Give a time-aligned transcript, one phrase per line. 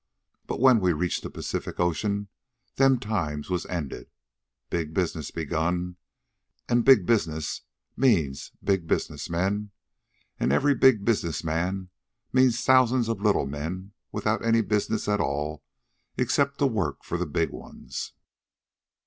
[0.47, 2.27] But when we reached the Pacific Ocean
[2.77, 4.09] them times was ended.
[4.71, 5.97] Big business begun;
[6.67, 7.61] an' big business
[7.95, 9.69] means big business men;
[10.39, 11.91] an' every big business man
[12.33, 15.63] means thousands of little men without any business at all
[16.17, 18.13] except to work for the big ones.